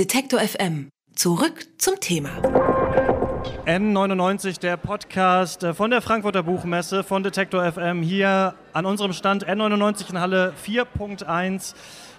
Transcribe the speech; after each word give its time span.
Detektor 0.00 0.40
FM. 0.40 0.88
Zurück 1.14 1.66
zum 1.76 2.00
Thema. 2.00 2.30
N99, 3.66 4.58
der 4.58 4.78
Podcast 4.78 5.62
äh, 5.62 5.74
von 5.74 5.90
der 5.90 6.00
Frankfurter 6.00 6.42
Buchmesse 6.42 7.04
von 7.04 7.22
Detektor 7.22 7.70
FM 7.70 8.00
hier 8.00 8.54
an 8.72 8.86
unserem 8.86 9.12
Stand 9.12 9.46
N99 9.46 10.08
in 10.08 10.18
Halle 10.18 10.54
4.1, 10.66 11.74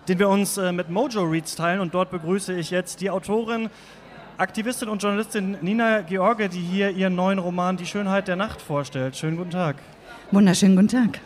den 0.08 0.20
wir 0.20 0.30
uns 0.30 0.58
äh, 0.58 0.72
mit 0.72 0.92
Mojo 0.92 1.24
Reads 1.24 1.56
teilen. 1.56 1.80
Und 1.80 1.96
dort 1.96 2.12
begrüße 2.12 2.54
ich 2.54 2.70
jetzt 2.70 3.02
die 3.02 3.10
Autorin, 3.10 3.72
Aktivistin 4.38 4.88
und 4.88 5.02
Journalistin 5.02 5.58
Nina 5.62 6.02
George, 6.02 6.50
die 6.50 6.62
hier 6.62 6.92
ihren 6.92 7.16
neuen 7.16 7.40
Roman 7.40 7.78
Die 7.78 7.88
Schönheit 7.88 8.28
der 8.28 8.36
Nacht 8.36 8.62
vorstellt. 8.62 9.18
Schönen 9.18 9.38
guten 9.38 9.50
Tag. 9.50 9.78
Wunderschönen 10.30 10.76
guten 10.76 10.88
Tag. 10.88 11.20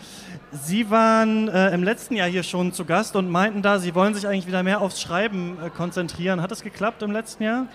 Sie 0.63 0.89
waren 0.89 1.49
äh, 1.49 1.73
im 1.73 1.83
letzten 1.83 2.15
Jahr 2.15 2.29
hier 2.29 2.43
schon 2.43 2.71
zu 2.71 2.85
Gast 2.85 3.15
und 3.15 3.29
meinten 3.29 3.61
da, 3.61 3.79
Sie 3.79 3.93
wollen 3.93 4.13
sich 4.13 4.25
eigentlich 4.27 4.47
wieder 4.47 4.63
mehr 4.63 4.79
aufs 4.79 5.01
Schreiben 5.01 5.57
äh, 5.61 5.69
konzentrieren. 5.69 6.41
Hat 6.41 6.51
das 6.51 6.63
geklappt 6.63 7.01
im 7.01 7.11
letzten 7.11 7.43
Jahr? 7.43 7.67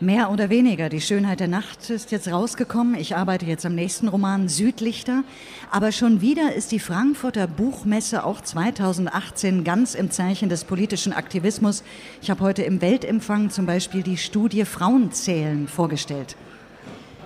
Mehr 0.00 0.30
oder 0.30 0.50
weniger. 0.50 0.90
Die 0.90 1.00
Schönheit 1.00 1.40
der 1.40 1.48
Nacht 1.48 1.88
ist 1.90 2.12
jetzt 2.12 2.30
rausgekommen. 2.30 2.94
Ich 2.96 3.16
arbeite 3.16 3.46
jetzt 3.46 3.64
am 3.64 3.74
nächsten 3.74 4.08
Roman 4.08 4.48
Südlichter. 4.48 5.24
Aber 5.70 5.90
schon 5.90 6.20
wieder 6.20 6.54
ist 6.54 6.70
die 6.70 6.78
Frankfurter 6.78 7.46
Buchmesse 7.46 8.24
auch 8.24 8.40
2018 8.40 9.64
ganz 9.64 9.94
im 9.94 10.10
Zeichen 10.10 10.50
des 10.50 10.64
politischen 10.64 11.12
Aktivismus. 11.12 11.82
Ich 12.20 12.30
habe 12.30 12.44
heute 12.44 12.62
im 12.62 12.82
Weltempfang 12.82 13.50
zum 13.50 13.64
Beispiel 13.64 14.02
die 14.02 14.18
Studie 14.18 14.66
Frauenzählen 14.66 15.66
vorgestellt. 15.66 16.36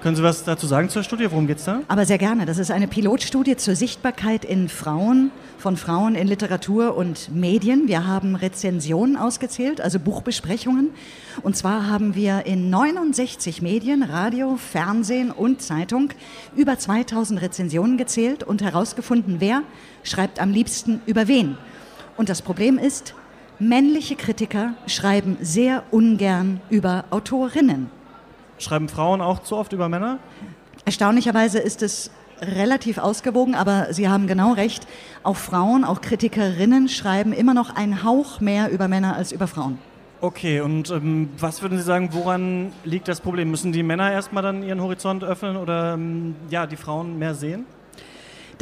Können 0.02 0.16
Sie 0.16 0.22
was 0.24 0.42
dazu 0.42 0.66
sagen 0.66 0.88
zur 0.88 1.04
Studie? 1.04 1.30
Worum 1.30 1.46
geht 1.46 1.58
es 1.58 1.64
da? 1.64 1.82
Aber 1.86 2.04
sehr 2.04 2.18
gerne. 2.18 2.44
Das 2.44 2.58
ist 2.58 2.72
eine 2.72 2.88
Pilotstudie 2.88 3.54
zur 3.54 3.76
Sichtbarkeit 3.76 4.44
in 4.44 4.68
Frauen, 4.68 5.30
von 5.58 5.76
Frauen 5.76 6.16
in 6.16 6.26
Literatur 6.26 6.96
und 6.96 7.32
Medien. 7.32 7.86
Wir 7.86 8.04
haben 8.04 8.34
Rezensionen 8.34 9.16
ausgezählt, 9.16 9.80
also 9.80 10.00
Buchbesprechungen. 10.00 10.90
Und 11.42 11.56
zwar 11.56 11.88
haben 11.88 12.16
wir 12.16 12.46
in 12.46 12.68
69 12.68 13.62
Medien, 13.62 14.02
Radio, 14.02 14.56
Fernsehen 14.56 15.30
und 15.30 15.62
Zeitung 15.62 16.08
über 16.56 16.76
2000 16.76 17.40
Rezensionen 17.40 17.96
gezählt 17.96 18.42
und 18.42 18.60
herausgefunden, 18.60 19.36
wer 19.38 19.62
schreibt 20.02 20.40
am 20.40 20.50
liebsten 20.50 21.00
über 21.06 21.28
wen. 21.28 21.56
Und 22.16 22.28
das 22.28 22.42
Problem 22.42 22.76
ist, 22.76 23.14
männliche 23.60 24.16
Kritiker 24.16 24.74
schreiben 24.88 25.36
sehr 25.40 25.84
ungern 25.92 26.60
über 26.70 27.04
Autorinnen. 27.10 28.01
Schreiben 28.62 28.88
Frauen 28.88 29.20
auch 29.20 29.42
zu 29.42 29.56
oft 29.56 29.72
über 29.72 29.88
Männer? 29.88 30.18
Erstaunlicherweise 30.84 31.58
ist 31.58 31.82
es 31.82 32.10
relativ 32.40 32.98
ausgewogen, 32.98 33.54
aber 33.54 33.92
Sie 33.92 34.08
haben 34.08 34.26
genau 34.26 34.52
recht. 34.52 34.86
Auch 35.22 35.36
Frauen, 35.36 35.84
auch 35.84 36.00
Kritikerinnen 36.00 36.88
schreiben 36.88 37.32
immer 37.32 37.54
noch 37.54 37.74
einen 37.74 38.02
Hauch 38.02 38.40
mehr 38.40 38.70
über 38.70 38.88
Männer 38.88 39.16
als 39.16 39.32
über 39.32 39.46
Frauen. 39.46 39.78
Okay, 40.20 40.60
und 40.60 40.90
ähm, 40.90 41.30
was 41.38 41.62
würden 41.62 41.78
Sie 41.78 41.84
sagen, 41.84 42.10
woran 42.12 42.72
liegt 42.84 43.08
das 43.08 43.20
Problem? 43.20 43.50
Müssen 43.50 43.72
die 43.72 43.82
Männer 43.82 44.12
erstmal 44.12 44.42
dann 44.42 44.62
ihren 44.62 44.80
Horizont 44.80 45.24
öffnen 45.24 45.56
oder 45.56 45.94
ähm, 45.94 46.36
ja, 46.48 46.66
die 46.66 46.76
Frauen 46.76 47.18
mehr 47.18 47.34
sehen? 47.34 47.66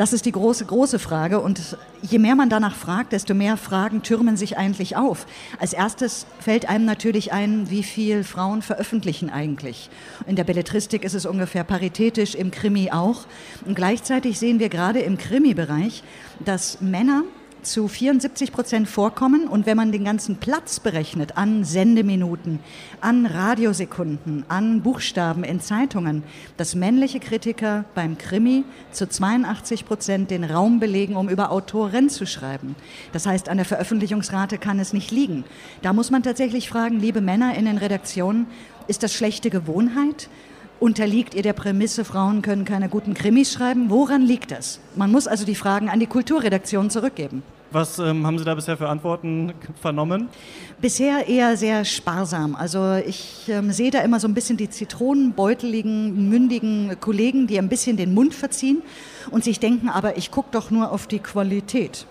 Das 0.00 0.14
ist 0.14 0.24
die 0.24 0.32
große, 0.32 0.64
große 0.64 0.98
Frage. 0.98 1.40
Und 1.40 1.60
je 2.00 2.18
mehr 2.18 2.34
man 2.34 2.48
danach 2.48 2.74
fragt, 2.74 3.12
desto 3.12 3.34
mehr 3.34 3.58
Fragen 3.58 4.02
türmen 4.02 4.38
sich 4.38 4.56
eigentlich 4.56 4.96
auf. 4.96 5.26
Als 5.58 5.74
erstes 5.74 6.24
fällt 6.38 6.66
einem 6.70 6.86
natürlich 6.86 7.34
ein, 7.34 7.68
wie 7.68 7.82
viel 7.82 8.24
Frauen 8.24 8.62
veröffentlichen 8.62 9.28
eigentlich. 9.28 9.90
In 10.26 10.36
der 10.36 10.44
Belletristik 10.44 11.04
ist 11.04 11.12
es 11.12 11.26
ungefähr 11.26 11.64
paritätisch, 11.64 12.34
im 12.34 12.50
Krimi 12.50 12.90
auch. 12.90 13.26
Und 13.66 13.74
gleichzeitig 13.74 14.38
sehen 14.38 14.58
wir 14.58 14.70
gerade 14.70 15.00
im 15.00 15.18
Krimi-Bereich, 15.18 16.02
dass 16.42 16.80
Männer 16.80 17.24
zu 17.62 17.88
74 17.88 18.52
Prozent 18.52 18.88
vorkommen. 18.88 19.48
Und 19.48 19.66
wenn 19.66 19.76
man 19.76 19.92
den 19.92 20.04
ganzen 20.04 20.36
Platz 20.36 20.80
berechnet 20.80 21.36
an 21.36 21.64
Sendeminuten, 21.64 22.60
an 23.00 23.26
Radiosekunden, 23.26 24.44
an 24.48 24.82
Buchstaben 24.82 25.44
in 25.44 25.60
Zeitungen, 25.60 26.22
dass 26.56 26.74
männliche 26.74 27.20
Kritiker 27.20 27.84
beim 27.94 28.18
Krimi 28.18 28.64
zu 28.90 29.08
82 29.08 29.84
Prozent 29.84 30.30
den 30.30 30.44
Raum 30.44 30.80
belegen, 30.80 31.16
um 31.16 31.28
über 31.28 31.50
Autoren 31.50 32.08
zu 32.08 32.26
schreiben. 32.26 32.76
Das 33.12 33.26
heißt, 33.26 33.48
an 33.48 33.56
der 33.56 33.66
Veröffentlichungsrate 33.66 34.58
kann 34.58 34.78
es 34.78 34.92
nicht 34.92 35.10
liegen. 35.10 35.44
Da 35.82 35.92
muss 35.92 36.10
man 36.10 36.22
tatsächlich 36.22 36.68
fragen, 36.68 37.00
liebe 37.00 37.20
Männer 37.20 37.54
in 37.54 37.64
den 37.64 37.78
Redaktionen, 37.78 38.46
ist 38.88 39.02
das 39.02 39.14
schlechte 39.14 39.50
Gewohnheit? 39.50 40.28
Unterliegt 40.80 41.34
ihr 41.34 41.42
der 41.42 41.52
Prämisse, 41.52 42.06
Frauen 42.06 42.40
können 42.40 42.64
keine 42.64 42.88
guten 42.88 43.12
Krimis 43.12 43.52
schreiben? 43.52 43.90
Woran 43.90 44.22
liegt 44.22 44.50
das? 44.50 44.80
Man 44.96 45.12
muss 45.12 45.26
also 45.26 45.44
die 45.44 45.54
Fragen 45.54 45.90
an 45.90 46.00
die 46.00 46.06
Kulturredaktion 46.06 46.88
zurückgeben. 46.88 47.42
Was 47.70 47.98
ähm, 47.98 48.26
haben 48.26 48.38
Sie 48.38 48.46
da 48.46 48.54
bisher 48.54 48.78
für 48.78 48.88
Antworten 48.88 49.52
vernommen? 49.80 50.28
Bisher 50.80 51.28
eher 51.28 51.58
sehr 51.58 51.84
sparsam. 51.84 52.56
Also 52.56 52.94
ich 52.94 53.46
ähm, 53.48 53.72
sehe 53.72 53.90
da 53.90 54.00
immer 54.00 54.18
so 54.20 54.26
ein 54.26 54.32
bisschen 54.32 54.56
die 54.56 54.70
zitronenbeuteligen, 54.70 56.30
mündigen 56.30 56.96
Kollegen, 56.98 57.46
die 57.46 57.58
ein 57.58 57.68
bisschen 57.68 57.98
den 57.98 58.14
Mund 58.14 58.32
verziehen 58.32 58.82
und 59.30 59.44
sich 59.44 59.60
denken, 59.60 59.90
aber 59.90 60.16
ich 60.16 60.30
gucke 60.30 60.48
doch 60.50 60.70
nur 60.70 60.92
auf 60.92 61.06
die 61.06 61.18
Qualität. 61.18 62.06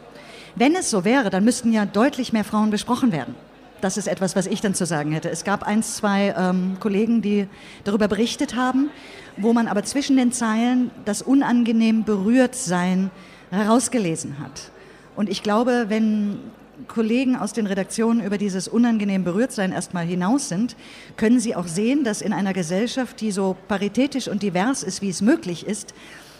Wenn 0.56 0.76
es 0.76 0.92
so 0.92 1.04
wäre, 1.04 1.32
dann 1.32 1.44
müssten 1.44 1.74
ja 1.74 1.88
deutlich 1.88 2.34
mehr 2.34 2.44
Frauen 2.44 2.70
besprochen 2.70 3.12
werden. 3.12 3.34
Das 3.82 3.98
ist 3.98 4.08
etwas, 4.08 4.36
was 4.36 4.46
ich 4.46 4.62
dann 4.62 4.74
zu 4.74 4.86
sagen 4.86 5.12
hätte. 5.12 5.30
Es 5.30 5.44
gab 5.44 5.64
ein, 5.64 5.84
zwei 5.84 6.34
ähm, 6.38 6.78
Kollegen, 6.80 7.22
die 7.22 7.48
darüber 7.84 8.08
berichtet 8.08 8.56
haben, 8.56 8.90
wo 9.38 9.54
man 9.54 9.68
aber 9.68 9.84
zwischen 9.84 10.18
den 10.18 10.32
Zeilen 10.32 10.92
das 11.06 11.22
unangenehm 11.22 12.04
berührt 12.04 12.56
sein 12.56 13.10
herausgelesen 13.52 14.40
hat. 14.40 14.72
Und 15.16 15.30
ich 15.30 15.44
glaube, 15.44 15.86
wenn 15.88 16.40
Kollegen 16.88 17.36
aus 17.36 17.54
den 17.54 17.68
Redaktionen 17.68 18.24
über 18.24 18.38
dieses 18.38 18.68
unangenehm 18.68 19.24
berührt 19.24 19.52
sein 19.52 19.72
erstmal 19.72 20.06
hinaus 20.06 20.50
sind, 20.50 20.76
können 21.18 21.40
sie 21.40 21.56
auch 21.56 21.68
sehen, 21.68 22.04
dass 22.04 22.22
in 22.22 22.34
einer 22.34 22.54
Gesellschaft, 22.54 23.20
die 23.22 23.32
so 23.32 23.56
paritätisch 23.68 24.28
und 24.28 24.44
divers 24.44 24.84
ist, 24.84 25.02
wie 25.02 25.10
es 25.10 25.22
möglich 25.22 25.66
ist, 25.66 25.94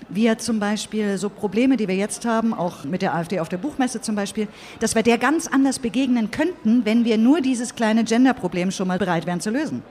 wir 0.08 0.38
zum 0.38 0.60
Beispiel 0.60 1.18
so 1.18 1.30
Probleme, 1.30 1.78
die 1.78 1.88
wir 1.88 1.96
jetzt 1.96 2.26
haben, 2.26 2.54
auch 2.54 2.84
mit 2.84 3.02
der 3.02 3.16
AfD 3.16 3.40
auf 3.40 3.50
der 3.50 3.58
Buchmesse 3.58 4.02
zum 4.02 4.16
Beispiel, 4.16 4.48
dass 4.80 4.96
wir 4.96 5.04
der 5.04 5.18
ganz 5.18 5.48
anders 5.48 5.80
begegnen 5.80 6.32
könnten, 6.32 6.86
wenn 6.86 7.06
wir 7.06 7.18
nur 7.18 7.42
dieses 7.42 7.76
kleine 7.76 8.04
Gender-Problem 8.04 8.72
schon 8.72 8.88
mal 8.88 8.98
bereit 8.98 9.26
wären 9.26 9.42
zu 9.42 9.50
lösen. 9.50 9.84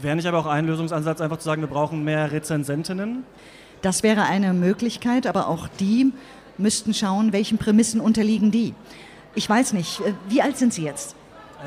Wäre 0.00 0.16
nicht 0.16 0.26
aber 0.26 0.38
auch 0.38 0.46
ein 0.46 0.66
Lösungsansatz, 0.66 1.20
einfach 1.20 1.38
zu 1.38 1.44
sagen, 1.44 1.62
wir 1.62 1.68
brauchen 1.68 2.04
mehr 2.04 2.30
Rezensentinnen? 2.30 3.24
Das 3.82 4.02
wäre 4.02 4.22
eine 4.22 4.54
Möglichkeit, 4.54 5.26
aber 5.26 5.48
auch 5.48 5.68
die 5.80 6.12
müssten 6.56 6.94
schauen, 6.94 7.32
welchen 7.32 7.58
Prämissen 7.58 8.00
unterliegen 8.00 8.50
die. 8.50 8.74
Ich 9.34 9.48
weiß 9.48 9.72
nicht, 9.72 10.00
äh, 10.00 10.14
wie 10.28 10.40
alt 10.42 10.56
sind 10.56 10.72
Sie 10.72 10.84
jetzt? 10.84 11.16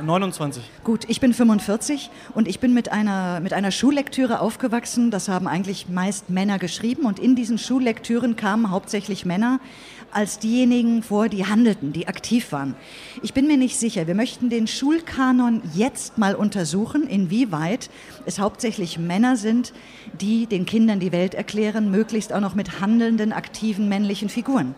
29. 0.01 0.63
Gut, 0.83 1.05
ich 1.07 1.19
bin 1.19 1.33
45 1.33 2.09
und 2.33 2.47
ich 2.47 2.59
bin 2.59 2.73
mit 2.73 2.91
einer, 2.91 3.39
mit 3.39 3.53
einer 3.53 3.71
Schullektüre 3.71 4.39
aufgewachsen. 4.39 5.11
Das 5.11 5.27
haben 5.27 5.47
eigentlich 5.47 5.89
meist 5.89 6.29
Männer 6.29 6.59
geschrieben 6.59 7.05
und 7.05 7.19
in 7.19 7.35
diesen 7.35 7.57
Schullektüren 7.57 8.35
kamen 8.35 8.69
hauptsächlich 8.69 9.25
Männer 9.25 9.59
als 10.11 10.39
diejenigen 10.39 11.03
vor, 11.03 11.29
die 11.29 11.45
handelten, 11.45 11.93
die 11.93 12.07
aktiv 12.07 12.51
waren. 12.51 12.75
Ich 13.23 13.33
bin 13.33 13.47
mir 13.47 13.57
nicht 13.57 13.77
sicher. 13.77 14.07
Wir 14.07 14.15
möchten 14.15 14.49
den 14.49 14.67
Schulkanon 14.67 15.61
jetzt 15.73 16.17
mal 16.17 16.35
untersuchen, 16.35 17.07
inwieweit 17.07 17.89
es 18.25 18.39
hauptsächlich 18.39 18.97
Männer 18.97 19.35
sind, 19.35 19.73
die 20.19 20.45
den 20.45 20.65
Kindern 20.65 20.99
die 20.99 21.11
Welt 21.11 21.33
erklären, 21.33 21.91
möglichst 21.91 22.31
auch 22.33 22.39
noch 22.39 22.55
mit 22.55 22.79
handelnden, 22.79 23.33
aktiven 23.33 23.89
männlichen 23.89 24.29
Figuren. 24.29 24.75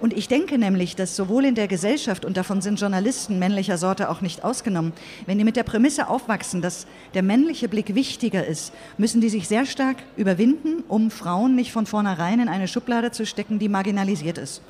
Und 0.00 0.12
ich 0.12 0.28
denke 0.28 0.58
nämlich, 0.58 0.96
dass 0.96 1.16
sowohl 1.16 1.44
in 1.44 1.54
der 1.54 1.68
Gesellschaft, 1.68 2.24
und 2.24 2.36
davon 2.36 2.60
sind 2.60 2.80
Journalisten 2.80 3.38
männlicher 3.38 3.78
Sorte 3.78 4.08
auch 4.08 4.20
nicht 4.20 4.44
ausgenommen, 4.44 4.92
wenn 5.26 5.38
die 5.38 5.44
mit 5.44 5.56
der 5.56 5.62
Prämisse 5.62 6.08
aufwachsen, 6.08 6.62
dass 6.62 6.86
der 7.14 7.22
männliche 7.22 7.68
Blick 7.68 7.94
wichtiger 7.94 8.46
ist, 8.46 8.72
müssen 8.98 9.20
die 9.20 9.28
sich 9.28 9.48
sehr 9.48 9.66
stark 9.66 9.96
überwinden, 10.16 10.84
um 10.88 11.10
Frauen 11.10 11.54
nicht 11.54 11.72
von 11.72 11.86
vornherein 11.86 12.40
in 12.40 12.48
eine 12.48 12.68
Schublade 12.68 13.10
zu 13.10 13.26
stecken, 13.26 13.58
die 13.58 13.68
marginalisiert 13.68 14.38
ist. 14.38 14.62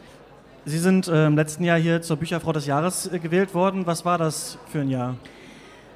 Sie 0.66 0.78
sind 0.78 1.08
äh, 1.08 1.26
im 1.26 1.36
letzten 1.36 1.64
Jahr 1.64 1.78
hier 1.78 2.00
zur 2.00 2.16
Bücherfrau 2.16 2.52
des 2.52 2.66
Jahres 2.66 3.12
äh, 3.12 3.18
gewählt 3.18 3.52
worden. 3.52 3.86
Was 3.86 4.04
war 4.04 4.16
das 4.16 4.56
für 4.72 4.80
ein 4.80 4.88
Jahr? 4.88 5.16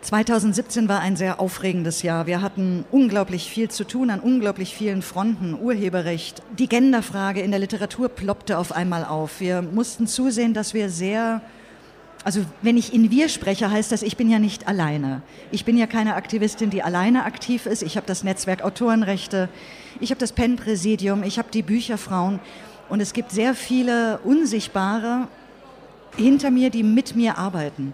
2017 0.01 0.89
war 0.89 1.01
ein 1.01 1.17
sehr 1.17 1.41
aufregendes 1.41 2.03
Jahr. 2.03 2.27
Wir 2.27 2.41
hatten 2.41 2.85
unglaublich 2.91 3.51
viel 3.51 3.69
zu 3.69 3.85
tun 3.85 4.11
an 4.11 4.21
unglaublich 4.21 4.75
vielen 4.75 5.03
Fronten. 5.03 5.59
Urheberrecht, 5.61 6.43
die 6.57 6.69
Genderfrage 6.69 7.41
in 7.41 7.51
der 7.51 7.61
Literatur 7.61 8.09
ploppte 8.09 8.59
auf 8.59 8.73
einmal 8.73 9.05
auf. 9.05 9.41
Wir 9.41 9.61
mussten 9.61 10.07
zusehen, 10.07 10.55
dass 10.55 10.73
wir 10.73 10.89
sehr 10.89 11.43
also 12.25 12.45
wenn 12.63 12.77
ich 12.77 12.93
in 12.93 13.11
wir 13.11 13.29
spreche, 13.29 13.71
heißt 13.71 13.93
das, 13.93 14.03
ich 14.03 14.17
bin 14.17 14.29
ja 14.29 14.39
nicht 14.39 14.67
alleine. 14.67 15.23
Ich 15.51 15.65
bin 15.65 15.79
ja 15.79 15.87
keine 15.87 16.15
Aktivistin, 16.17 16.69
die 16.69 16.83
alleine 16.83 17.25
aktiv 17.25 17.65
ist. 17.65 17.83
Ich 17.83 17.97
habe 17.97 18.07
das 18.07 18.25
Netzwerk 18.25 18.63
Autorenrechte, 18.63 19.49
ich 20.01 20.11
habe 20.11 20.19
das 20.19 20.33
PEN-Präsidium, 20.33 21.23
ich 21.23 21.39
habe 21.39 21.49
die 21.53 21.63
Bücherfrauen 21.63 22.41
und 22.89 23.01
es 23.01 23.13
gibt 23.13 23.31
sehr 23.31 23.55
viele 23.55 24.19
Unsichtbare 24.25 25.29
hinter 26.17 26.51
mir, 26.51 26.71
die 26.71 26.83
mit 26.83 27.15
mir 27.15 27.39
arbeiten. 27.39 27.93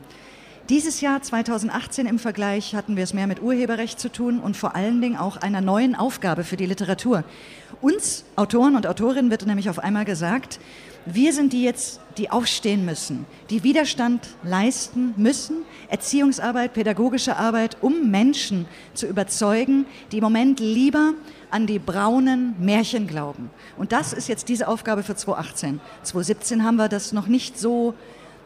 Dieses 0.71 1.03
Jahr 1.03 1.21
2018 1.21 2.07
im 2.07 2.19
Vergleich 2.19 2.75
hatten 2.75 2.97
wir 2.97 3.05
es 3.05 3.13
mehr 3.13 3.27
mit 3.27 3.43
Urheberrecht 3.43 4.01
zu 4.01 4.11
tun 4.11 4.41
und 4.41 4.57
vor 4.57 4.75
allen 4.75 5.03
Dingen 5.03 5.19
auch 5.19 5.37
einer 5.37 5.61
neuen 5.61 5.95
Aufgabe 5.95 6.43
für 6.43 6.57
die 6.57 6.65
Literatur. 6.65 7.23
Uns 7.83 8.25
Autoren 8.35 8.75
und 8.75 8.87
Autorinnen 8.87 9.31
wird 9.31 9.45
nämlich 9.45 9.69
auf 9.69 9.79
einmal 9.79 10.07
gesagt, 10.07 10.59
Wir 11.07 11.35
sind 11.35 11.53
die 11.53 11.63
jetzt, 11.63 12.01
die 12.17 12.31
aufstehen 12.31 12.87
müssen, 12.87 13.27
die 13.51 13.63
Widerstand 13.63 14.27
leisten 14.43 15.13
müssen, 15.19 15.57
Erziehungsarbeit, 15.91 16.73
pädagogische 16.73 17.37
Arbeit, 17.37 17.77
um 17.83 18.11
Menschen 18.11 18.65
zu 18.95 19.07
überzeugen, 19.07 19.85
die 20.13 20.17
im 20.17 20.25
Moment 20.25 20.61
lieber 20.61 21.13
an 21.51 21.67
die 21.67 21.79
braunen 21.79 22.55
Märchen 22.59 23.07
glauben. 23.07 23.51
Und 23.77 23.93
das 23.93 24.15
ist 24.15 24.29
jetzt 24.29 24.49
diese 24.49 24.67
Aufgabe 24.67 25.03
für 25.03 25.15
2018. 25.15 25.79
2017 26.05 26.65
haben 26.65 26.77
wir 26.77 26.89
das 26.89 27.13
noch 27.13 27.27
nicht 27.27 27.59
so 27.59 27.93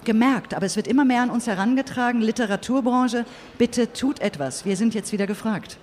gemerkt, 0.05 0.55
aber 0.55 0.67
es 0.67 0.77
wird 0.77 0.87
immer 0.87 1.05
mehr 1.05 1.23
an 1.23 1.31
uns 1.31 1.47
herangetragen. 1.47 2.21
Literaturbranche, 2.21 3.25
bitte 3.59 3.93
tut 3.93 4.21
etwas. 4.21 4.65
Wir 4.65 4.77
sind 4.77 4.95
jetzt 4.95 5.13
wieder 5.13 5.27
gefragt 5.27 5.79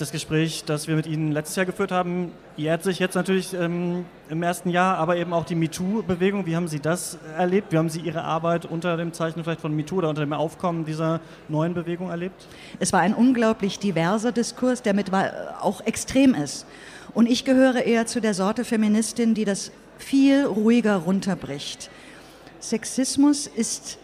das 0.00 0.12
Gespräch, 0.12 0.64
das 0.64 0.86
wir 0.86 0.94
mit 0.94 1.06
Ihnen 1.06 1.32
letztes 1.32 1.56
Jahr 1.56 1.66
geführt 1.66 1.90
haben, 1.90 2.32
jährt 2.56 2.82
sich 2.82 2.98
jetzt 2.98 3.14
natürlich 3.14 3.52
ähm, 3.54 4.04
im 4.28 4.42
ersten 4.42 4.70
Jahr, 4.70 4.96
aber 4.96 5.16
eben 5.16 5.32
auch 5.32 5.44
die 5.44 5.54
MeToo-Bewegung. 5.54 6.46
Wie 6.46 6.56
haben 6.56 6.68
Sie 6.68 6.80
das 6.80 7.18
erlebt? 7.36 7.72
Wie 7.72 7.78
haben 7.78 7.88
Sie 7.88 8.00
Ihre 8.00 8.22
Arbeit 8.22 8.64
unter 8.64 8.96
dem 8.96 9.12
Zeichen 9.12 9.42
vielleicht 9.42 9.60
von 9.60 9.74
MeToo 9.74 9.96
oder 9.96 10.08
unter 10.08 10.20
dem 10.20 10.32
Aufkommen 10.32 10.84
dieser 10.84 11.20
neuen 11.48 11.74
Bewegung 11.74 12.10
erlebt? 12.10 12.46
Es 12.78 12.92
war 12.92 13.00
ein 13.00 13.14
unglaublich 13.14 13.78
diverser 13.78 14.32
Diskurs, 14.32 14.82
der 14.82 14.94
mit 14.94 15.12
auch 15.12 15.80
extrem 15.84 16.34
ist. 16.34 16.66
Und 17.14 17.28
ich 17.28 17.44
gehöre 17.44 17.82
eher 17.82 18.06
zu 18.06 18.20
der 18.20 18.34
Sorte 18.34 18.64
Feministin, 18.64 19.34
die 19.34 19.44
das 19.44 19.72
viel 19.98 20.44
ruhiger 20.44 20.96
runterbricht. 20.96 21.90
Sexismus 22.60 23.46
ist 23.46 23.98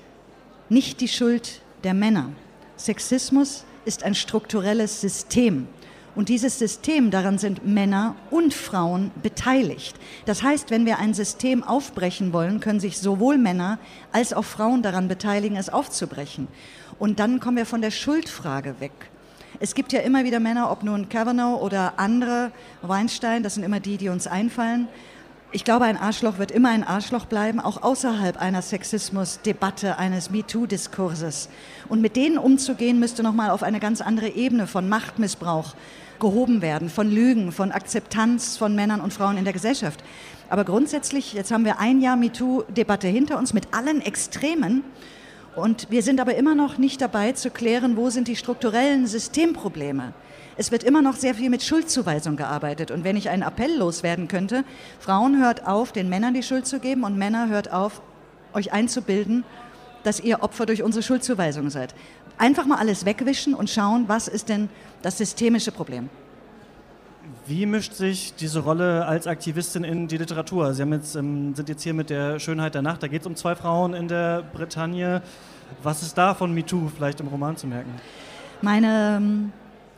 nicht 0.69 1.01
die 1.01 1.09
Schuld 1.09 1.61
der 1.83 1.95
Männer. 1.95 2.31
Sexismus 2.77 3.65
ist 3.85 4.03
ein 4.05 4.15
strukturelles 4.15 5.01
System. 5.01 5.67
Und 6.15 6.29
dieses 6.29 6.61
System, 6.61 7.11
daran 7.11 7.39
sind 7.39 7.67
Männer 7.67 8.15
und 8.31 8.55
Frauen 8.55 9.11
beteiligt. 9.21 9.97
Das 10.27 10.45
heißt, 10.45 10.71
wenn 10.71 10.87
wir 10.87 10.99
ein 10.99 11.13
System 11.13 11.65
aufbrechen 11.65 12.33
wollen, 12.33 12.61
können 12.61 12.79
sich 12.79 12.99
sowohl 12.99 13.37
Männer 13.37 13.79
als 14.13 14.33
auch 14.33 14.45
Frauen 14.45 14.83
daran 14.83 15.09
beteiligen, 15.09 15.57
es 15.57 15.69
aufzubrechen. 15.69 16.47
Und 17.01 17.19
dann 17.19 17.41
kommen 17.41 17.57
wir 17.57 17.67
von 17.67 17.83
der 17.83 17.91
Schuldfrage 17.91 18.77
weg. 18.79 18.93
Es 19.59 19.75
gibt 19.75 19.93
ja 19.93 20.01
immer 20.01 20.25
wieder 20.25 20.39
Männer, 20.39 20.71
ob 20.71 20.85
nun 20.85 21.09
Kavanaugh 21.09 21.61
oder 21.61 21.95
andere, 21.99 22.53
Weinstein, 22.83 23.43
das 23.43 23.55
sind 23.55 23.65
immer 23.65 23.81
die, 23.81 23.97
die 23.97 24.09
uns 24.09 24.27
einfallen, 24.27 24.89
ich 25.55 25.63
glaube, 25.63 25.85
ein 25.85 25.97
Arschloch 25.97 26.39
wird 26.39 26.51
immer 26.51 26.71
ein 26.71 26.83
Arschloch 26.83 27.27
bleiben, 27.27 27.61
auch 27.61 27.81
außerhalb 27.81 28.39
einer 28.39 28.61
Sexismusdebatte, 28.61 29.99
eines 29.99 30.31
MeToo-Diskurses. 30.31 31.49
Und 31.89 32.01
mit 32.01 32.17
denen 32.17 32.39
umzugehen, 32.39 32.99
müsste 32.99 33.23
nochmal 33.23 33.51
auf 33.51 33.63
eine 33.63 33.79
ganz 33.79 34.01
andere 34.01 34.31
Ebene 34.31 34.67
von 34.67 34.89
Machtmissbrauch 34.89 35.77
gehoben 36.19 36.61
werden, 36.61 36.91
von 36.91 37.09
Lügen, 37.09 37.53
von 37.53 37.71
Akzeptanz 37.71 38.57
von 38.57 38.75
Männern 38.75 39.01
und 39.01 39.13
Frauen 39.13 39.37
in 39.37 39.45
der 39.45 39.53
Gesellschaft. 39.53 40.03
Aber 40.51 40.65
grundsätzlich, 40.65 41.35
jetzt 41.35 41.53
haben 41.53 41.65
wir 41.65 41.79
ein 41.79 42.01
Jahr 42.01 42.17
MeToo-Debatte 42.17 43.07
hinter 43.07 43.39
uns 43.39 43.55
mit 43.55 43.69
allen 43.73 44.01
Extremen. 44.01 44.83
Und 45.55 45.89
wir 45.89 46.03
sind 46.03 46.19
aber 46.19 46.35
immer 46.35 46.57
noch 46.57 46.79
nicht 46.79 47.01
dabei 47.01 47.31
zu 47.31 47.51
klären, 47.51 47.97
wo 47.97 48.11
sind 48.11 48.27
die 48.27 48.35
strukturellen 48.35 49.07
Systemprobleme 49.07 50.15
es 50.57 50.71
wird 50.71 50.85
immer 50.85 51.03
noch 51.03 51.17
sehr 51.17 51.35
viel 51.35 51.51
mit 51.51 51.63
Schuldzuweisung 51.63 52.37
gearbeitet. 52.37 52.91
Und 52.91 53.05
wenn 53.05 53.17
ich 53.17 53.29
einen 53.29 53.43
Appell 53.43 53.77
loswerden 53.77 54.29
könnte, 54.29 54.65
Frauen 55.01 55.43
hört 55.43 55.67
auf, 55.67 55.93
den 55.93 56.09
Männern 56.09 56.35
die 56.35 56.43
Schuld 56.43 56.67
zu 56.67 56.81
geben 56.81 57.05
und 57.05 57.17
Männer 57.19 57.49
hört 57.49 57.73
auf, 57.73 58.01
euch 58.53 58.73
einzubilden, 58.73 59.45
dass 60.05 60.21
ihr 60.21 60.43
Opfer 60.43 60.67
durch 60.67 60.83
unsere 60.83 61.03
Schuldzuweisung 61.03 61.71
seid. 61.71 61.95
Einfach 62.39 62.67
mal 62.67 62.79
alles 62.79 63.05
wegwischen 63.05 63.55
und 63.55 63.71
schauen, 63.71 64.05
was 64.07 64.29
ist 64.29 64.49
denn 64.49 64.69
das 65.03 65.19
systemische 65.19 65.73
Problem. 65.73 66.09
Wie 67.47 67.67
mischt 67.67 67.95
sich 67.95 68.35
diese 68.35 68.61
Rolle 68.61 69.07
als 69.07 69.27
Aktivistin 69.27 69.85
in 69.85 70.09
die 70.09 70.19
Literatur? 70.19 70.73
Sie 70.75 70.83
jetzt, 70.83 71.15
ähm, 71.15 71.55
sind 71.55 71.69
jetzt 71.69 71.83
hier 71.83 71.95
mit 71.95 72.11
der 72.11 72.39
Schönheit 72.39 72.75
der 72.75 72.83
Nacht. 72.83 73.03
Da 73.03 73.09
geht 73.09 73.23
es 73.23 73.27
um 73.27 73.35
zwei 73.35 73.55
Frauen 73.55 73.95
in 73.95 74.09
der 74.09 74.43
Bretagne. 74.43 75.23
Was 75.83 76.03
ist 76.03 76.17
da 76.17 76.35
von 76.35 76.53
MeToo 76.53 76.91
vielleicht 76.95 77.21
im 77.21 77.29
Roman 77.29 77.57
zu 77.57 77.67
merken? 77.67 77.93
Meine 78.63 79.17
ähm, 79.19 79.53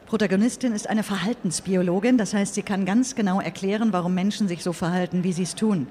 Protagonistin 0.06 0.72
ist 0.72 0.88
eine 0.88 1.02
Verhaltensbiologin, 1.02 2.16
das 2.16 2.32
heißt, 2.32 2.54
sie 2.54 2.62
kann 2.62 2.84
ganz 2.84 3.16
genau 3.16 3.40
erklären, 3.40 3.92
warum 3.92 4.14
Menschen 4.14 4.46
sich 4.46 4.62
so 4.62 4.72
verhalten, 4.72 5.24
wie 5.24 5.32
sie 5.32 5.42
es 5.42 5.56
tun. 5.56 5.88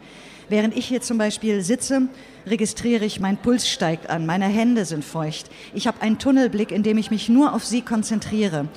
Während 0.48 0.78
ich 0.78 0.86
hier 0.86 1.02
zum 1.02 1.18
Beispiel 1.18 1.62
sitze, 1.62 2.04
registriere 2.48 3.04
ich, 3.04 3.20
mein 3.20 3.36
Puls 3.36 3.70
steigt 3.70 4.10
an, 4.10 4.26
meine 4.26 4.46
Hände 4.46 4.86
sind 4.86 5.04
feucht. 5.04 5.50
Ich 5.74 5.86
habe 5.86 6.02
einen 6.02 6.18
Tunnelblick, 6.18 6.72
in 6.72 6.82
dem 6.82 6.98
ich 6.98 7.12
mich 7.12 7.28
nur 7.28 7.54
auf 7.54 7.66
sie 7.66 7.82
konzentriere. 7.82 8.70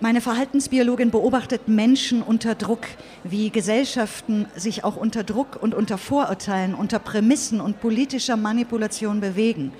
Meine 0.00 0.22
Verhaltensbiologin 0.22 1.10
beobachtet 1.10 1.68
Menschen 1.68 2.22
unter 2.22 2.54
Druck, 2.54 2.86
wie 3.22 3.50
Gesellschaften 3.50 4.46
sich 4.56 4.82
auch 4.82 4.96
unter 4.96 5.24
Druck 5.24 5.58
und 5.60 5.74
unter 5.74 5.98
Vorurteilen, 5.98 6.74
unter 6.74 6.98
Prämissen 7.00 7.60
und 7.60 7.80
politischer 7.80 8.38
Manipulation 8.38 9.20
bewegen. 9.20 9.72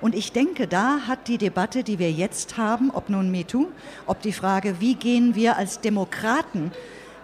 Und 0.00 0.14
ich 0.14 0.32
denke, 0.32 0.66
da 0.66 1.00
hat 1.06 1.28
die 1.28 1.38
Debatte, 1.38 1.82
die 1.82 1.98
wir 1.98 2.10
jetzt 2.10 2.56
haben, 2.56 2.90
ob 2.90 3.08
nun 3.08 3.30
MeToo, 3.30 3.68
ob 4.06 4.22
die 4.22 4.32
Frage, 4.32 4.76
wie 4.80 4.94
gehen 4.94 5.34
wir 5.34 5.56
als 5.56 5.80
Demokraten 5.80 6.72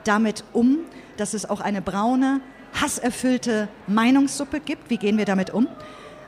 damit 0.04 0.44
um, 0.52 0.78
dass 1.16 1.34
es 1.34 1.48
auch 1.48 1.60
eine 1.60 1.82
braune, 1.82 2.40
hasserfüllte 2.80 3.68
Meinungssuppe 3.86 4.60
gibt, 4.60 4.90
wie 4.90 4.96
gehen 4.96 5.18
wir 5.18 5.24
damit 5.24 5.50
um? 5.50 5.68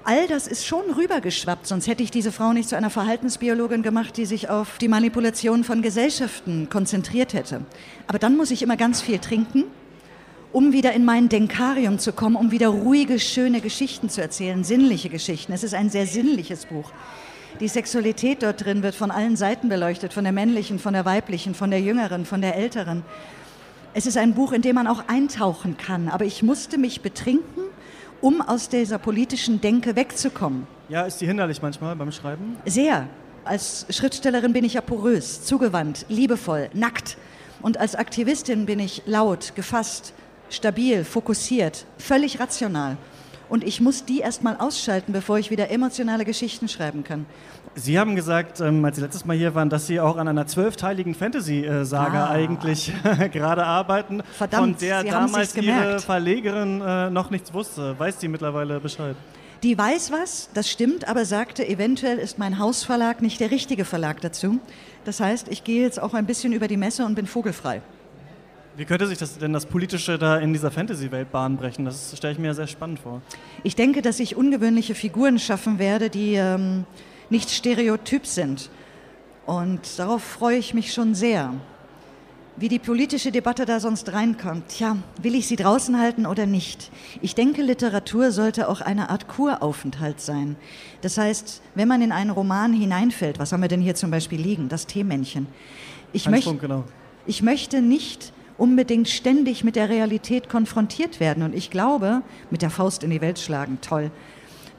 All 0.06 0.28
das 0.28 0.46
ist 0.46 0.66
schon 0.66 0.90
rübergeschwappt, 0.90 1.66
sonst 1.66 1.86
hätte 1.86 2.02
ich 2.02 2.10
diese 2.10 2.30
Frau 2.30 2.52
nicht 2.52 2.68
zu 2.68 2.76
einer 2.76 2.90
Verhaltensbiologin 2.90 3.82
gemacht, 3.82 4.18
die 4.18 4.26
sich 4.26 4.50
auf 4.50 4.76
die 4.76 4.88
Manipulation 4.88 5.64
von 5.64 5.80
Gesellschaften 5.80 6.68
konzentriert 6.68 7.32
hätte. 7.32 7.62
Aber 8.06 8.18
dann 8.18 8.36
muss 8.36 8.50
ich 8.50 8.62
immer 8.62 8.76
ganz 8.76 9.00
viel 9.00 9.18
trinken, 9.18 9.64
um 10.54 10.72
wieder 10.72 10.92
in 10.92 11.04
mein 11.04 11.28
Denkarium 11.28 11.98
zu 11.98 12.12
kommen, 12.12 12.36
um 12.36 12.52
wieder 12.52 12.68
ruhige, 12.68 13.18
schöne 13.18 13.60
Geschichten 13.60 14.08
zu 14.08 14.22
erzählen, 14.22 14.62
sinnliche 14.62 15.08
Geschichten. 15.08 15.52
Es 15.52 15.64
ist 15.64 15.74
ein 15.74 15.90
sehr 15.90 16.06
sinnliches 16.06 16.66
Buch. 16.66 16.92
Die 17.58 17.66
Sexualität 17.66 18.44
dort 18.44 18.64
drin 18.64 18.84
wird 18.84 18.94
von 18.94 19.10
allen 19.10 19.34
Seiten 19.34 19.68
beleuchtet, 19.68 20.12
von 20.12 20.22
der 20.22 20.32
männlichen, 20.32 20.78
von 20.78 20.94
der 20.94 21.04
weiblichen, 21.04 21.56
von 21.56 21.72
der 21.72 21.80
jüngeren, 21.80 22.24
von 22.24 22.40
der 22.40 22.54
älteren. 22.54 23.02
Es 23.94 24.06
ist 24.06 24.16
ein 24.16 24.34
Buch, 24.34 24.52
in 24.52 24.62
dem 24.62 24.76
man 24.76 24.86
auch 24.86 25.08
eintauchen 25.08 25.76
kann, 25.76 26.08
aber 26.08 26.24
ich 26.24 26.44
musste 26.44 26.78
mich 26.78 27.00
betrinken, 27.00 27.64
um 28.20 28.40
aus 28.40 28.68
dieser 28.68 28.98
politischen 28.98 29.60
Denke 29.60 29.96
wegzukommen. 29.96 30.68
Ja, 30.88 31.02
ist 31.02 31.20
die 31.20 31.26
hinderlich 31.26 31.62
manchmal 31.62 31.96
beim 31.96 32.12
Schreiben? 32.12 32.56
Sehr. 32.64 33.08
Als 33.44 33.86
Schriftstellerin 33.90 34.52
bin 34.52 34.64
ich 34.64 34.74
ja 34.74 34.82
porös, 34.82 35.44
zugewandt, 35.44 36.06
liebevoll, 36.08 36.70
nackt. 36.74 37.16
Und 37.60 37.78
als 37.78 37.96
Aktivistin 37.96 38.66
bin 38.66 38.78
ich 38.78 39.02
laut, 39.06 39.56
gefasst, 39.56 40.14
stabil, 40.50 41.04
fokussiert, 41.04 41.86
völlig 41.98 42.40
rational. 42.40 42.96
Und 43.48 43.62
ich 43.62 43.80
muss 43.80 44.04
die 44.04 44.20
erstmal 44.20 44.56
ausschalten, 44.56 45.12
bevor 45.12 45.38
ich 45.38 45.50
wieder 45.50 45.70
emotionale 45.70 46.24
Geschichten 46.24 46.68
schreiben 46.68 47.04
kann. 47.04 47.26
Sie 47.76 47.98
haben 47.98 48.14
gesagt, 48.14 48.60
ähm, 48.60 48.84
als 48.84 48.96
Sie 48.96 49.02
letztes 49.02 49.24
Mal 49.24 49.36
hier 49.36 49.54
waren, 49.54 49.68
dass 49.68 49.86
Sie 49.86 49.98
auch 49.98 50.16
an 50.16 50.28
einer 50.28 50.46
zwölfteiligen 50.46 51.14
Fantasy-Saga 51.14 52.26
ah. 52.26 52.30
eigentlich 52.30 52.92
gerade 53.32 53.64
arbeiten, 53.64 54.22
Verdammt, 54.36 54.78
von 54.80 54.88
der 54.88 55.02
Sie 55.02 55.08
damals 55.08 55.56
Ihre 55.56 55.98
Verlegerin 55.98 56.80
äh, 56.80 57.10
noch 57.10 57.30
nichts 57.30 57.52
wusste. 57.52 57.98
Weiß 57.98 58.20
sie 58.20 58.28
mittlerweile 58.28 58.80
Bescheid? 58.80 59.16
Die 59.62 59.76
weiß 59.76 60.12
was, 60.12 60.50
das 60.54 60.70
stimmt, 60.70 61.08
aber 61.08 61.24
sagte, 61.24 61.66
eventuell 61.66 62.18
ist 62.18 62.38
mein 62.38 62.58
Hausverlag 62.58 63.22
nicht 63.22 63.40
der 63.40 63.50
richtige 63.50 63.84
Verlag 63.84 64.20
dazu. 64.20 64.60
Das 65.04 65.20
heißt, 65.20 65.48
ich 65.48 65.64
gehe 65.64 65.82
jetzt 65.82 66.00
auch 66.00 66.14
ein 66.14 66.26
bisschen 66.26 66.52
über 66.52 66.68
die 66.68 66.76
Messe 66.76 67.04
und 67.04 67.14
bin 67.14 67.26
vogelfrei. 67.26 67.82
Wie 68.76 68.84
könnte 68.84 69.06
sich 69.06 69.18
das 69.18 69.38
denn 69.38 69.52
das 69.52 69.66
Politische 69.66 70.18
da 70.18 70.38
in 70.38 70.52
dieser 70.52 70.72
Fantasy-Welt 70.72 71.30
bahnbrechen? 71.30 71.84
Das 71.84 72.16
stelle 72.16 72.32
ich 72.32 72.40
mir 72.40 72.54
sehr 72.54 72.66
spannend 72.66 72.98
vor. 72.98 73.22
Ich 73.62 73.76
denke, 73.76 74.02
dass 74.02 74.18
ich 74.18 74.34
ungewöhnliche 74.34 74.96
Figuren 74.96 75.38
schaffen 75.38 75.78
werde, 75.78 76.10
die 76.10 76.34
ähm, 76.34 76.84
nicht 77.30 77.50
stereotyp 77.50 78.26
sind. 78.26 78.70
Und 79.46 79.80
darauf 79.96 80.24
freue 80.24 80.56
ich 80.56 80.74
mich 80.74 80.92
schon 80.92 81.14
sehr. 81.14 81.54
Wie 82.56 82.68
die 82.68 82.80
politische 82.80 83.30
Debatte 83.30 83.64
da 83.64 83.78
sonst 83.78 84.12
reinkommt, 84.12 84.68
tja, 84.68 84.96
will 85.22 85.36
ich 85.36 85.46
sie 85.46 85.56
draußen 85.56 85.98
halten 85.98 86.26
oder 86.26 86.46
nicht? 86.46 86.90
Ich 87.20 87.36
denke, 87.36 87.62
Literatur 87.62 88.32
sollte 88.32 88.68
auch 88.68 88.80
eine 88.80 89.08
Art 89.08 89.28
Kuraufenthalt 89.28 90.20
sein. 90.20 90.56
Das 91.00 91.16
heißt, 91.16 91.62
wenn 91.76 91.86
man 91.86 92.02
in 92.02 92.10
einen 92.10 92.30
Roman 92.30 92.72
hineinfällt, 92.72 93.38
was 93.38 93.52
haben 93.52 93.62
wir 93.62 93.68
denn 93.68 93.80
hier 93.80 93.94
zum 93.94 94.10
Beispiel 94.10 94.40
liegen? 94.40 94.68
Das 94.68 94.86
Teemännchen. 94.86 95.46
Ich, 96.12 96.28
möcht, 96.28 96.60
genau. 96.60 96.84
ich 97.26 97.42
möchte 97.42 97.80
nicht 97.80 98.32
unbedingt 98.58 99.08
ständig 99.08 99.64
mit 99.64 99.76
der 99.76 99.88
Realität 99.88 100.48
konfrontiert 100.48 101.20
werden. 101.20 101.42
Und 101.42 101.54
ich 101.54 101.70
glaube, 101.70 102.22
mit 102.50 102.62
der 102.62 102.70
Faust 102.70 103.02
in 103.02 103.10
die 103.10 103.20
Welt 103.20 103.38
schlagen, 103.38 103.78
toll, 103.80 104.10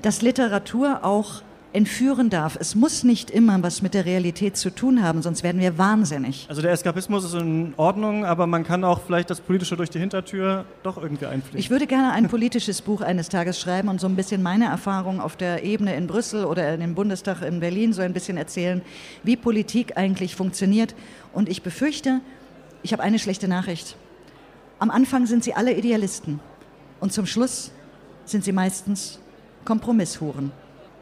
dass 0.01 0.21
Literatur 0.21 1.03
auch 1.03 1.41
entführen 1.75 2.29
darf. 2.29 2.57
Es 2.57 2.73
muss 2.73 3.03
nicht 3.03 3.29
immer 3.29 3.61
was 3.61 3.81
mit 3.81 3.93
der 3.93 4.05
Realität 4.05 4.55
zu 4.55 4.69
tun 4.69 5.03
haben, 5.03 5.21
sonst 5.21 5.43
werden 5.43 5.59
wir 5.59 5.77
wahnsinnig. 5.77 6.45
Also 6.47 6.61
der 6.61 6.71
Eskapismus 6.71 7.25
ist 7.25 7.33
in 7.33 7.73
Ordnung, 7.75 8.23
aber 8.23 8.47
man 8.47 8.63
kann 8.63 8.85
auch 8.85 9.01
vielleicht 9.05 9.29
das 9.29 9.41
Politische 9.41 9.75
durch 9.75 9.89
die 9.89 9.99
Hintertür 9.99 10.63
doch 10.83 10.97
irgendwie 10.97 11.25
einfliegen. 11.25 11.59
Ich 11.59 11.69
würde 11.69 11.85
gerne 11.85 12.13
ein 12.13 12.29
politisches 12.29 12.81
Buch 12.81 13.01
eines 13.01 13.27
Tages 13.27 13.59
schreiben 13.59 13.89
und 13.89 13.99
so 13.99 14.07
ein 14.07 14.15
bisschen 14.15 14.41
meine 14.41 14.65
Erfahrung 14.65 15.19
auf 15.19 15.35
der 15.35 15.65
Ebene 15.65 15.95
in 15.95 16.07
Brüssel 16.07 16.45
oder 16.45 16.73
in 16.73 16.79
dem 16.79 16.95
Bundestag 16.95 17.41
in 17.41 17.59
Berlin 17.59 17.91
so 17.91 18.01
ein 18.01 18.13
bisschen 18.13 18.37
erzählen, 18.37 18.81
wie 19.23 19.35
Politik 19.35 19.97
eigentlich 19.97 20.33
funktioniert. 20.33 20.95
Und 21.33 21.49
ich 21.49 21.61
befürchte, 21.61 22.21
ich 22.85 22.93
habe 22.93 23.01
eine 23.01 23.17
schlechte 23.17 23.47
Nachricht. 23.47 23.97
Am 24.77 24.91
Anfang 24.91 25.25
sind 25.25 25.43
sie 25.43 25.55
alle 25.55 25.73
Idealisten. 25.73 26.39
Und 26.99 27.11
zum 27.13 27.25
Schluss 27.25 27.71
sind 28.25 28.43
sie 28.43 28.51
meistens 28.51 29.19
Kompromisshuren. 29.65 30.51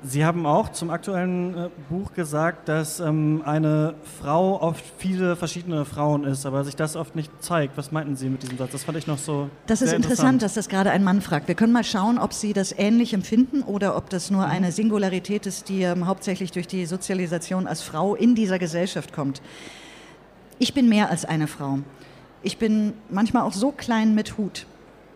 Sie 0.06 0.24
haben 0.24 0.46
auch 0.46 0.70
zum 0.70 0.90
aktuellen 0.90 1.58
äh, 1.58 1.70
Buch 1.90 2.14
gesagt, 2.14 2.70
dass 2.70 3.02
ähm, 3.02 3.42
eine 3.46 3.96
Frau 4.22 4.62
oft 4.62 4.84
viele 4.98 5.36
verschiedene 5.36 5.84
Frauen 5.84 6.24
ist, 6.24 6.46
aber 6.46 6.64
sich 6.64 6.76
das 6.78 6.96
oft 6.96 7.18
nicht 7.18 7.32
zeigt. 7.42 7.78
Was 7.78 7.92
meinten 7.92 8.16
Sie 8.16 8.30
mit 8.30 8.44
diesem 8.44 8.58
Satz? 8.58 8.72
Das 8.72 8.84
fand 8.84 8.98
ich 8.98 9.08
noch 9.08 9.18
so. 9.18 9.50
Das 9.68 9.82
ist 9.82 9.92
interessant, 9.94 10.06
interessant, 10.06 10.42
dass 10.42 10.54
das 10.54 10.70
gerade 10.70 10.92
ein 10.92 11.04
Mann 11.04 11.22
fragt. 11.22 11.50
Wir 11.50 11.56
können 11.56 11.74
mal 11.74 11.86
schauen, 11.86 12.18
ob 12.18 12.34
Sie 12.34 12.54
das 12.54 12.74
ähnlich 12.78 13.14
empfinden 13.14 13.62
oder 13.62 13.98
ob 13.98 14.10
das 14.10 14.32
nur 14.32 14.46
eine 14.46 14.72
Singularität 14.72 15.46
ist, 15.46 15.68
die 15.68 15.84
ähm, 15.84 16.08
hauptsächlich 16.08 16.52
durch 16.52 16.68
die 16.68 16.86
Sozialisation 16.86 17.68
als 17.68 17.82
Frau 17.82 18.16
in 18.16 18.36
dieser 18.36 18.60
Gesellschaft 18.60 19.14
kommt. 19.14 19.42
Ich 20.60 20.74
bin 20.74 20.88
mehr 20.88 21.10
als 21.10 21.26
eine 21.26 21.48
Frau. 21.48 21.80
Ich 22.44 22.58
bin 22.58 22.94
manchmal 23.10 23.44
auch 23.44 23.54
so 23.54 23.72
klein 23.72 24.16
mit 24.16 24.38
Hut. 24.38 24.66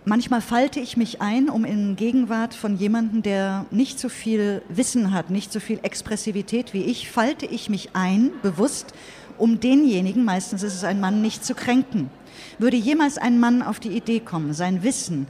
Manchmal 0.05 0.41
falte 0.41 0.79
ich 0.79 0.95
mich 0.95 1.21
ein, 1.21 1.49
um 1.49 1.65
in 1.65 1.97
Gegenwart 1.97 2.53
von 2.53 2.77
jemandem, 2.77 3.21
der 3.21 3.65
nicht 3.71 3.99
so 3.99 4.07
viel 4.07 4.61
Wissen 4.69 5.13
hat, 5.13 5.29
nicht 5.29 5.51
so 5.51 5.59
viel 5.59 5.79
Expressivität 5.83 6.73
wie 6.73 6.83
ich, 6.83 7.11
falte 7.11 7.45
ich 7.45 7.69
mich 7.69 7.89
ein, 7.93 8.31
bewusst, 8.41 8.93
um 9.37 9.59
denjenigen, 9.59 10.23
meistens 10.23 10.63
ist 10.63 10.75
es 10.75 10.85
ein 10.85 11.01
Mann, 11.01 11.21
nicht 11.21 11.43
zu 11.43 11.53
kränken. 11.53 12.09
Würde 12.57 12.77
jemals 12.77 13.17
ein 13.17 13.39
Mann 13.39 13.61
auf 13.61 13.79
die 13.81 13.89
Idee 13.89 14.21
kommen, 14.21 14.53
sein 14.53 14.81
Wissen, 14.81 15.27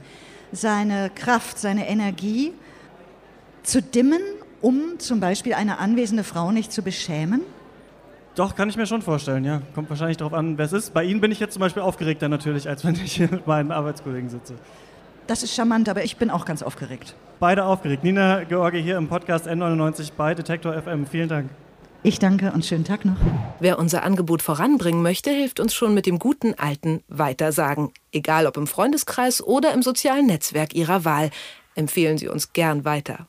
seine 0.52 1.10
Kraft, 1.10 1.58
seine 1.58 1.88
Energie 1.88 2.52
zu 3.64 3.82
dimmen, 3.82 4.22
um 4.60 4.98
zum 4.98 5.18
Beispiel 5.18 5.54
eine 5.54 5.78
anwesende 5.78 6.24
Frau 6.24 6.52
nicht 6.52 6.72
zu 6.72 6.82
beschämen? 6.82 7.42
Doch, 8.38 8.54
kann 8.54 8.68
ich 8.68 8.76
mir 8.76 8.86
schon 8.86 9.02
vorstellen, 9.02 9.44
ja. 9.44 9.62
Kommt 9.74 9.90
wahrscheinlich 9.90 10.16
darauf 10.16 10.32
an, 10.32 10.58
wer 10.58 10.66
es 10.66 10.72
ist. 10.72 10.94
Bei 10.94 11.02
Ihnen 11.02 11.20
bin 11.20 11.32
ich 11.32 11.40
jetzt 11.40 11.54
zum 11.54 11.60
Beispiel 11.60 11.82
aufgeregter 11.82 12.28
natürlich, 12.28 12.68
als 12.68 12.84
wenn 12.84 12.94
ich 12.94 13.14
hier 13.14 13.28
mit 13.28 13.48
meinen 13.48 13.72
Arbeitskollegen 13.72 14.30
sitze. 14.30 14.54
Das 15.26 15.42
ist 15.42 15.52
charmant, 15.52 15.88
aber 15.88 16.04
ich 16.04 16.18
bin 16.18 16.30
auch 16.30 16.44
ganz 16.44 16.62
aufgeregt. 16.62 17.16
Beide 17.40 17.64
aufgeregt. 17.64 18.04
Nina 18.04 18.44
George 18.44 18.78
hier 18.78 18.96
im 18.96 19.08
Podcast 19.08 19.48
N99 19.48 20.12
bei 20.16 20.36
Detektor 20.36 20.80
FM. 20.80 21.04
Vielen 21.06 21.28
Dank. 21.28 21.50
Ich 22.04 22.20
danke 22.20 22.52
und 22.52 22.64
schönen 22.64 22.84
Tag 22.84 23.04
noch. 23.04 23.16
Wer 23.58 23.76
unser 23.76 24.04
Angebot 24.04 24.40
voranbringen 24.40 25.02
möchte, 25.02 25.30
hilft 25.30 25.58
uns 25.58 25.74
schon 25.74 25.92
mit 25.92 26.06
dem 26.06 26.20
guten 26.20 26.54
alten 26.54 27.02
Weitersagen. 27.08 27.90
Egal 28.12 28.46
ob 28.46 28.56
im 28.56 28.68
Freundeskreis 28.68 29.42
oder 29.42 29.74
im 29.74 29.82
sozialen 29.82 30.26
Netzwerk 30.26 30.74
Ihrer 30.74 31.04
Wahl. 31.04 31.30
Empfehlen 31.74 32.18
Sie 32.18 32.28
uns 32.28 32.52
gern 32.52 32.84
weiter. 32.84 33.26